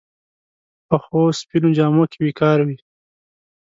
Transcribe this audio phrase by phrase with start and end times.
[0.87, 2.77] پخو سپینو جامو کې وقار وي